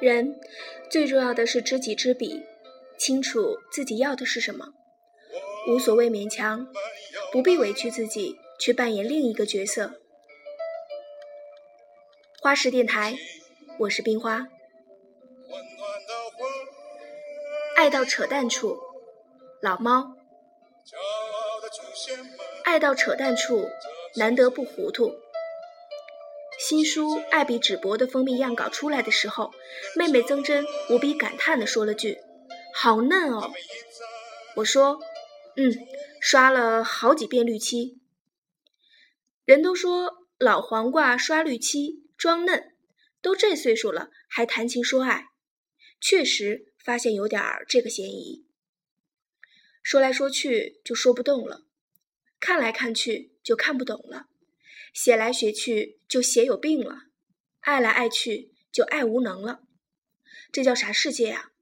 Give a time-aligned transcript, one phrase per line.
[0.00, 0.38] 人
[0.90, 2.44] 最重要的是知己知彼，
[2.96, 4.68] 清楚自己要的是什么，
[5.68, 6.68] 无所谓勉强，
[7.32, 10.00] 不必委屈自己去扮演另一个角色。
[12.40, 13.16] 花式电台，
[13.80, 14.46] 我是冰花。
[17.74, 18.78] 爱到扯淡处，
[19.60, 20.14] 老猫。
[22.64, 23.68] 爱到扯淡处，
[24.14, 25.12] 难得不糊涂。
[26.68, 29.54] 新书《爱比纸薄》的封面样稿出来的时候，
[29.96, 32.18] 妹妹曾真无比感叹地说了句
[32.76, 33.54] ：“好嫩哦。”
[34.54, 35.00] 我说
[35.56, 35.72] ：“嗯，
[36.20, 37.98] 刷了好几遍绿漆。”
[39.46, 42.74] 人都说老黄瓜刷绿漆装嫩，
[43.22, 45.28] 都这岁数了还谈情说爱，
[46.02, 48.44] 确实发现有点儿这个嫌疑。
[49.82, 51.62] 说来说去就说不动了。
[52.38, 54.26] 看来看去就看不懂了，
[54.92, 57.04] 写来写去就写有病了，
[57.60, 59.62] 爱来爱去就爱无能了，
[60.52, 61.52] 这叫啥世界啊？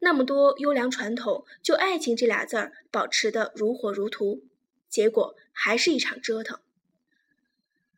[0.00, 4.42] 那么多优良传统，就爱情这俩字儿保持的如火如荼，
[4.88, 6.60] 结果还是一场折腾。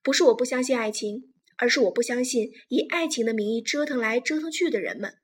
[0.02, 5.18] 不是我不相信爱情，而是我不相信以爱情的名义折腾来折腾去的人们。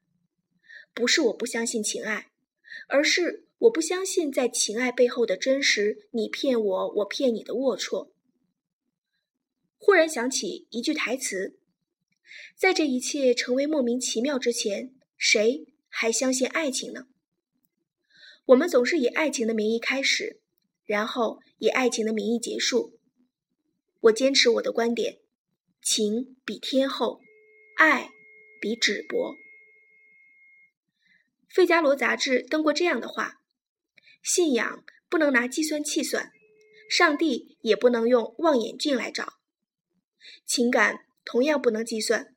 [0.92, 2.30] 不是我不相信情爱，
[2.88, 3.44] 而是。
[3.60, 8.10] 我不相信在情爱背后的真实，你骗我，我骗你的龌龊。
[9.78, 11.58] 忽然想起一句台词：
[12.56, 17.06] 在这一切成为莫名其妙之前，谁还相信爱情呢？
[18.46, 20.40] 我们总是以爱情的名义开始，
[20.84, 22.98] 然后以爱情的名义结束。
[24.00, 25.18] 我坚持我的观点：
[25.82, 27.20] 情比天厚，
[27.76, 28.10] 爱
[28.60, 29.34] 比纸薄。
[31.48, 33.40] 《费加罗》杂志登过这样的话。
[34.22, 36.32] 信仰不能拿计算器算，
[36.90, 39.35] 上帝也不能用望远镜来找，
[40.44, 42.34] 情感同样不能计算。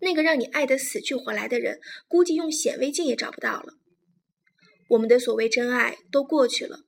[0.00, 3.74] 那个让你爱得死去活来的人，估计用显微镜也找不到了。
[4.90, 6.84] 我们的所谓真爱都过去了，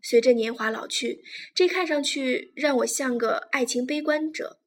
[0.00, 1.22] 随着年华老去，
[1.54, 4.60] 这看上去让我像个爱情悲观者。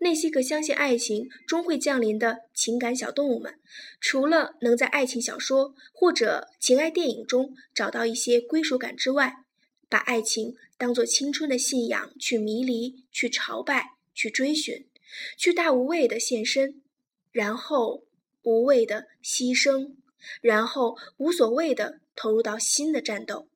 [0.00, 3.58] 那些个相信爱情终会降临的情感小动物们，
[4.00, 9.43] 除了能在爱情小说或者情爱电影中找到一些归属感之外，
[9.88, 14.86] 把爱情当作青春的信仰去迷离、去朝拜、去追寻、
[15.36, 16.82] 去大无畏的献身，
[17.32, 18.04] 然后
[18.42, 19.94] 无畏的牺牲，
[20.40, 23.48] 然后无所谓的投入到新的战斗。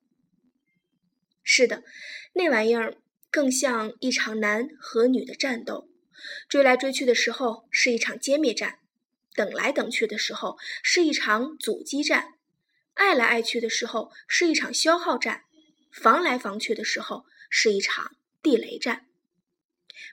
[1.43, 1.83] 是的，
[2.33, 2.97] 那玩意儿
[3.31, 5.89] 更像一场男和女的战斗。
[6.47, 8.79] 追来追去的时候是一场歼灭战，
[9.35, 12.33] 等来等去的时候是一场阻击战，
[12.93, 15.45] 爱来爱去的时候是一场消耗战，
[15.91, 19.07] 防来防去的时候是一场地雷战，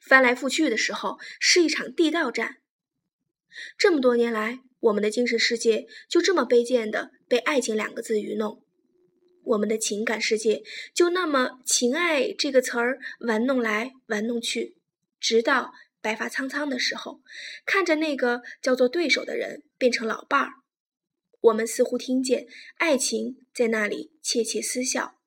[0.02, 2.58] 翻来覆去的时候是一场地道战。
[3.78, 8.62] 这么多年来，我们的精神世界就这么卑贱的被爱情两个字愚弄，
[9.44, 10.62] 我们的情感世界
[10.94, 14.76] 就那么情爱这个词儿玩弄来玩弄去，
[15.20, 15.72] 直到。
[16.02, 17.20] 白发苍苍的时候，
[17.64, 20.52] 看着那个叫做对手的人变成老伴儿，
[21.40, 25.18] 我们似乎听见爱情在那里窃窃私笑。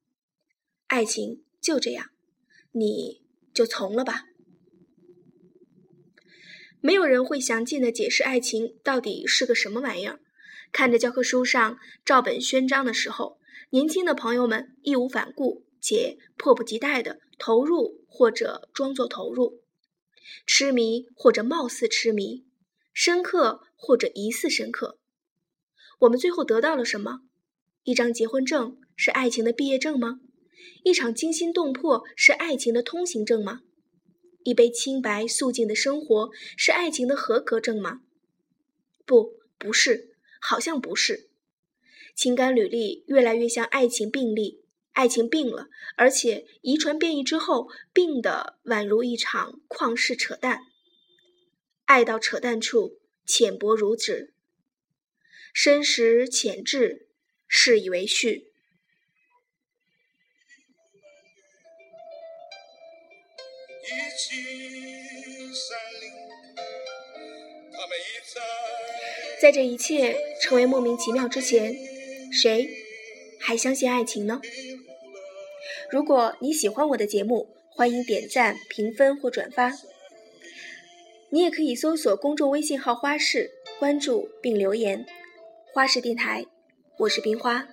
[0.90, 2.10] 爱情就这样，
[2.72, 3.22] 你
[3.54, 4.26] 就从了吧。
[6.82, 10.20] 没有人会详尽的解释爱情到底是个什么玩意儿。
[10.72, 13.40] 看着教科书上照本宣章的时候，
[13.70, 19.62] 年轻的朋友们义无反顾且迫不及待的投入或者装作投入。
[20.48, 22.48] 痴迷或者貌似痴迷，
[22.94, 24.98] 深刻或者疑似深刻，
[26.00, 27.22] 我们最后得到了什么？
[27.84, 30.20] 一张结婚证是爱情的毕业证吗？
[30.84, 33.62] 一场惊心动魄是爱情的通行证吗？
[34.44, 38.02] 一杯清白素净的生活是爱情的合格证吗？
[39.06, 41.30] 不，不是，好像不是。
[42.16, 44.64] 情感履历越来越像爱情病例。
[44.94, 50.64] 爱情病了，而且遗传变异之后，病的宛如一场旷世扯淡。
[51.86, 54.34] 爱到扯淡处，浅薄如纸，
[55.54, 57.08] 深时浅至，
[57.48, 58.49] 是以为序。
[69.42, 71.74] 在这一切成为莫名其妙之前，
[72.32, 72.70] 谁
[73.40, 74.42] 还相信爱情呢？
[75.90, 79.72] 如果你喜欢我的节目，欢迎点赞、评分或转发。
[81.30, 83.50] 你也可以搜索公众微信号“花式”，
[83.80, 85.06] 关注并留言。
[85.74, 86.46] 花式电台，
[86.98, 87.68] 我是冰花。